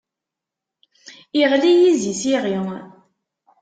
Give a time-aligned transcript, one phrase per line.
[1.41, 2.57] Iɣli yizi s iɣi.